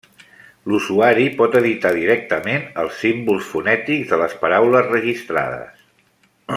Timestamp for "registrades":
4.97-5.89